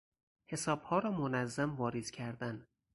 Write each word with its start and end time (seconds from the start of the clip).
حسابها 0.47 0.99
را 0.99 1.11
منظم 1.11 1.75
واریز 1.75 2.11
کردن 2.11 2.67